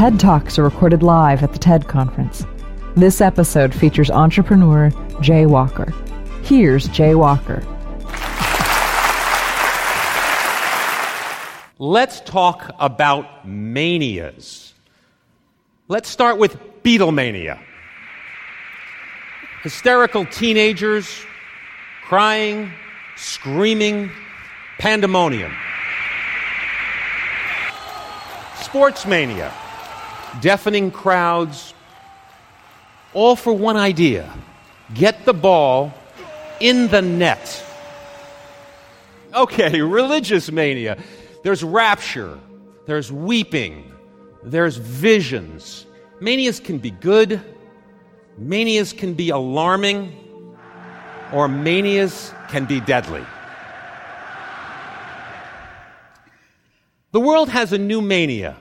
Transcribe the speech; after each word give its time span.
TED 0.00 0.18
Talks 0.18 0.58
are 0.58 0.62
recorded 0.62 1.02
live 1.02 1.42
at 1.42 1.52
the 1.52 1.58
TED 1.58 1.86
Conference. 1.86 2.46
This 2.96 3.20
episode 3.20 3.74
features 3.74 4.10
entrepreneur 4.10 4.90
Jay 5.20 5.44
Walker. 5.44 5.92
Here's 6.42 6.88
Jay 6.88 7.14
Walker. 7.14 7.62
Let's 11.78 12.22
talk 12.22 12.74
about 12.78 13.46
manias. 13.46 14.72
Let's 15.88 16.08
start 16.08 16.38
with 16.38 16.56
Beatlemania. 16.82 17.60
Hysterical 19.62 20.24
teenagers 20.24 21.26
crying, 22.04 22.72
screaming, 23.18 24.10
pandemonium. 24.78 25.52
Sports 28.62 29.04
mania, 29.04 29.52
deafening 30.40 30.90
crowds, 30.90 31.74
all 33.12 33.36
for 33.36 33.52
one 33.52 33.76
idea 33.76 34.32
get 34.94 35.24
the 35.24 35.32
ball 35.32 35.92
in 36.58 36.88
the 36.88 37.02
net. 37.02 37.64
Okay, 39.34 39.80
religious 39.82 40.50
mania. 40.50 40.98
There's 41.42 41.62
rapture, 41.62 42.38
there's 42.86 43.10
weeping, 43.12 43.90
there's 44.42 44.76
visions. 44.76 45.86
Manias 46.20 46.60
can 46.60 46.78
be 46.78 46.90
good, 46.90 47.40
manias 48.36 48.92
can 48.92 49.14
be 49.14 49.30
alarming, 49.30 50.16
or 51.32 51.48
manias 51.48 52.34
can 52.48 52.66
be 52.66 52.80
deadly. 52.80 53.24
The 57.12 57.20
world 57.20 57.48
has 57.48 57.72
a 57.72 57.78
new 57.78 58.02
mania, 58.02 58.56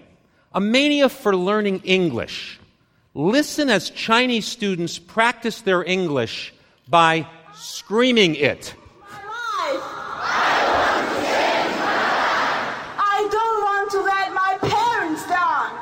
a 0.54 0.60
mania 0.60 1.10
for 1.10 1.36
learning 1.36 1.82
English. 1.84 2.60
Listen 3.14 3.70
as 3.70 3.90
Chinese 3.90 4.46
students 4.46 5.00
practice 5.00 5.62
their 5.62 5.84
English 5.84 6.54
by 6.88 7.28
screaming 7.54 8.36
it. 8.36 8.74
I 12.98 13.28
don't 13.32 13.62
want 13.62 13.92
to 13.92 14.00
let 14.02 14.34
my 14.34 14.58
parents 14.62 15.28
down. 15.28 15.76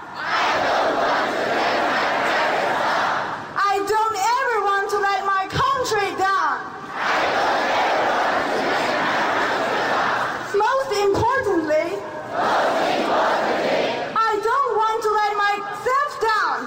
I 3.56 3.78
don't 3.88 4.18
ever 4.18 4.62
want 4.66 4.90
to 4.90 4.98
let 4.98 5.26
my 5.26 5.48
country 5.48 6.16
down. 6.18 6.60
Most 10.58 10.92
importantly, 10.98 12.02
I 14.18 14.40
don't 14.44 14.72
want 14.76 15.00
to 15.04 15.10
let 15.12 15.34
myself 15.38 16.12
down. 16.22 16.60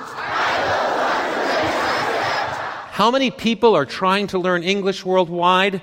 How 3.01 3.11
many 3.11 3.31
people 3.31 3.75
are 3.77 3.87
trying 3.87 4.27
to 4.27 4.39
learn 4.39 4.63
English 4.63 5.07
worldwide? 5.07 5.81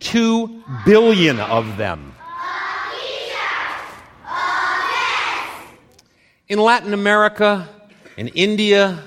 Two 0.00 0.62
billion 0.84 1.40
of 1.40 1.78
them. 1.78 2.14
In 6.46 6.58
Latin 6.58 6.92
America, 6.92 7.66
in 8.18 8.28
India, 8.28 9.02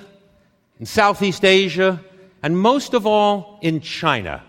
in 0.80 0.88
Southeast 0.88 1.46
Asia, 1.46 2.04
and 2.42 2.58
most 2.58 2.96
of 2.96 3.06
all 3.06 3.60
in 3.62 3.80
China. 3.80 4.42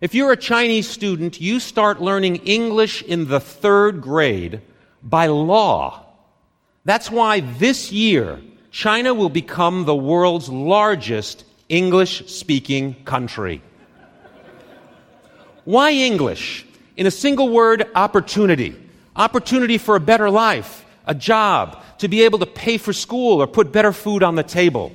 If 0.00 0.14
you're 0.14 0.30
a 0.30 0.36
Chinese 0.36 0.88
student, 0.88 1.40
you 1.40 1.58
start 1.58 2.00
learning 2.00 2.36
English 2.46 3.02
in 3.02 3.26
the 3.26 3.40
third 3.40 4.00
grade 4.00 4.60
by 5.02 5.26
law. 5.26 6.06
That's 6.84 7.10
why 7.10 7.40
this 7.40 7.90
year, 7.90 8.38
China 8.70 9.12
will 9.12 9.28
become 9.28 9.86
the 9.86 9.96
world's 9.96 10.48
largest 10.48 11.42
English 11.68 12.30
speaking 12.30 12.94
country. 13.04 13.62
Why 15.64 15.92
English? 15.92 16.66
In 16.96 17.06
a 17.06 17.10
single 17.10 17.50
word, 17.50 17.86
opportunity. 17.94 18.74
Opportunity 19.14 19.76
for 19.76 19.94
a 19.94 20.00
better 20.00 20.30
life, 20.30 20.86
a 21.06 21.14
job, 21.14 21.82
to 21.98 22.08
be 22.08 22.22
able 22.22 22.38
to 22.38 22.46
pay 22.46 22.78
for 22.78 22.92
school 22.92 23.42
or 23.42 23.46
put 23.46 23.70
better 23.72 23.92
food 23.92 24.22
on 24.22 24.34
the 24.34 24.42
table. 24.42 24.92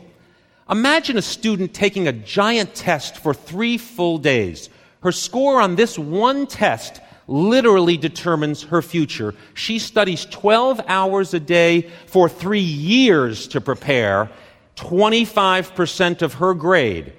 Imagine 0.69 1.17
a 1.17 1.21
student 1.21 1.73
taking 1.73 2.07
a 2.07 2.13
giant 2.13 2.73
test 2.73 3.17
for 3.17 3.33
three 3.33 3.77
full 3.77 4.17
days. 4.17 4.69
Her 5.01 5.11
score 5.11 5.61
on 5.61 5.75
this 5.75 5.99
one 5.99 6.47
test 6.47 7.01
literally 7.27 7.97
determines 7.97 8.63
her 8.63 8.81
future. 8.81 9.35
She 9.53 9.77
studies 9.77 10.25
12 10.25 10.81
hours 10.87 11.33
a 11.33 11.39
day 11.39 11.89
for 12.07 12.27
three 12.27 12.59
years 12.59 13.47
to 13.49 13.61
prepare. 13.61 14.31
25% 14.75 16.21
of 16.21 16.35
her 16.35 16.53
grade 16.53 17.13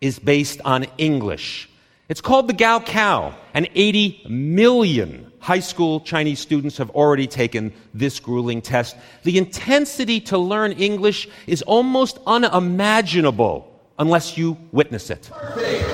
is 0.00 0.18
based 0.18 0.60
on 0.64 0.86
English. 0.98 1.68
It's 2.08 2.20
called 2.20 2.48
the 2.48 2.54
Gaokao, 2.54 3.34
and 3.54 3.68
80 3.74 4.26
million 4.28 5.30
high 5.40 5.60
school 5.60 6.00
Chinese 6.00 6.40
students 6.40 6.76
have 6.78 6.90
already 6.90 7.26
taken 7.26 7.72
this 7.94 8.18
grueling 8.20 8.62
test. 8.62 8.96
The 9.24 9.38
intensity 9.38 10.20
to 10.22 10.38
learn 10.38 10.72
English 10.72 11.28
is 11.46 11.62
almost 11.62 12.18
unimaginable 12.26 13.70
unless 13.98 14.38
you 14.38 14.56
witness 14.72 15.10
it. 15.10 15.30
Perfect. 15.32 15.84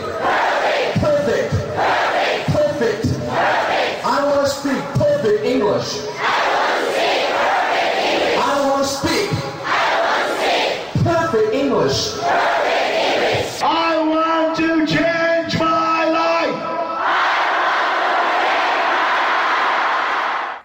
Perfect. 1.00 1.52
Perfect. 2.46 3.06
I 4.04 4.24
want 4.24 4.46
to 4.46 4.52
speak 4.52 4.82
perfect 4.94 5.44
English. 5.44 6.13
I 13.62 14.04
want 14.08 14.56
to 14.56 14.86
change 14.86 15.58
my 15.58 16.04
life. 16.10 16.58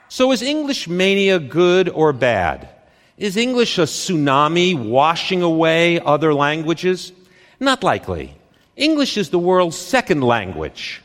So 0.09 0.31
is 0.31 0.41
English 0.41 0.87
mania 0.87 1.39
good 1.39 1.89
or 1.89 2.13
bad? 2.13 2.69
Is 3.17 3.37
English 3.37 3.77
a 3.77 3.83
tsunami 3.83 4.73
washing 4.75 5.41
away 5.41 5.99
other 5.99 6.33
languages? 6.33 7.11
Not 7.59 7.83
likely. 7.83 8.35
English 8.75 9.17
is 9.17 9.29
the 9.29 9.37
world's 9.37 9.77
second 9.77 10.21
language. 10.21 11.01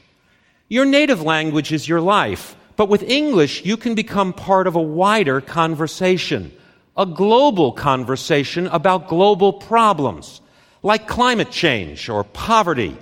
Your 0.69 0.85
native 0.85 1.23
language 1.23 1.73
is 1.73 1.89
your 1.89 2.01
life, 2.01 2.57
but 2.77 2.89
with 2.89 3.03
English, 3.03 3.65
you 3.65 3.77
can 3.77 3.95
become 3.95 4.33
part 4.33 4.67
of 4.67 4.77
a 4.77 4.81
wider 4.81 5.41
conversation, 5.41 6.53
a 6.97 7.07
global 7.07 7.73
conversation 7.73 8.67
about 8.69 9.09
global 9.09 9.53
problems, 9.53 10.41
like 10.83 11.09
climate 11.09 11.51
change 11.51 12.09
or 12.09 12.25
poverty 12.25 12.97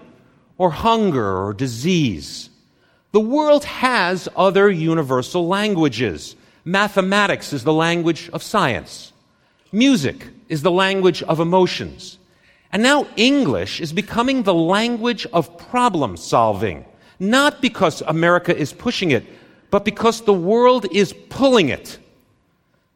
or 0.56 0.70
hunger 0.70 1.44
or 1.44 1.52
disease. 1.52 2.48
The 3.12 3.20
world 3.20 3.64
has 3.64 4.28
other 4.34 4.70
universal 4.70 5.46
languages. 5.46 6.34
Mathematics 6.64 7.52
is 7.52 7.64
the 7.64 7.72
language 7.72 8.30
of 8.32 8.42
science. 8.42 9.12
Music 9.72 10.28
is 10.48 10.62
the 10.62 10.70
language 10.70 11.22
of 11.24 11.40
emotions. 11.40 12.18
And 12.72 12.82
now 12.82 13.06
English 13.16 13.80
is 13.80 13.92
becoming 13.92 14.42
the 14.42 14.54
language 14.54 15.26
of 15.34 15.58
problem 15.58 16.16
solving, 16.16 16.86
not 17.18 17.60
because 17.60 18.00
America 18.02 18.56
is 18.56 18.72
pushing 18.72 19.10
it, 19.10 19.24
but 19.70 19.84
because 19.84 20.22
the 20.22 20.32
world 20.32 20.86
is 20.90 21.12
pulling 21.28 21.68
it. 21.68 21.98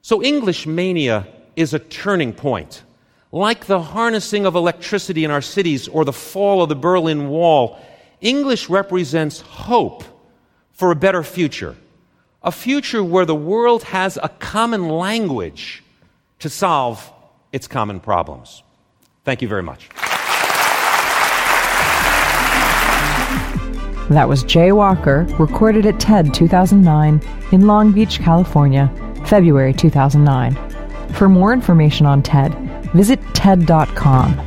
So 0.07 0.23
English 0.23 0.69
mania 0.69 1.27
is 1.57 1.75
a 1.75 1.81
turning 1.81 2.33
point. 2.33 2.85
Like 3.33 3.65
the 3.65 3.83
harnessing 3.83 4.47
of 4.47 4.55
electricity 4.55 5.25
in 5.25 5.33
our 5.33 5.43
cities 5.43 5.89
or 5.89 6.05
the 6.05 6.13
fall 6.13 6.63
of 6.63 6.69
the 6.69 6.77
Berlin 6.77 7.29
Wall, 7.29 7.77
English 8.21 8.69
represents 8.69 9.41
hope 9.41 10.05
for 10.71 10.93
a 10.93 10.95
better 10.95 11.25
future. 11.25 11.75
A 12.45 12.53
future 12.53 13.03
where 13.03 13.25
the 13.25 13.35
world 13.35 13.83
has 13.83 14.17
a 14.23 14.29
common 14.29 14.89
language 14.89 15.83
to 16.39 16.49
solve 16.49 17.13
its 17.51 17.67
common 17.67 17.99
problems. 17.99 18.63
Thank 19.25 19.43
you 19.43 19.49
very 19.49 19.65
much. 19.65 19.89
That 24.09 24.29
was 24.29 24.45
Jay 24.45 24.71
Walker, 24.71 25.27
recorded 25.37 25.85
at 25.85 25.99
TED 25.99 26.33
2009 26.33 27.21
in 27.51 27.67
Long 27.67 27.91
Beach, 27.91 28.21
California, 28.21 28.89
February 29.27 29.75
2009. 29.75 30.55
For 31.15 31.29
more 31.29 31.53
information 31.53 32.07
on 32.07 32.23
TED, 32.23 32.55
visit 32.93 33.21
TED.com. 33.35 34.46